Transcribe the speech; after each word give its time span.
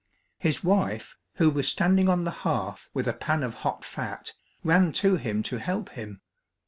His 0.39 0.63
wife, 0.63 1.15
who 1.35 1.51
was 1.51 1.67
standing 1.67 2.09
on 2.09 2.23
the 2.23 2.31
hearth 2.41 2.89
with 2.91 3.07
a 3.07 3.13
pan 3.13 3.43
of 3.43 3.53
hot 3.61 3.85
fat, 3.85 4.33
ran 4.63 4.93
to 4.93 5.17
him 5.17 5.43
to 5.43 5.57
help 5.59 5.89
him. 5.89 6.21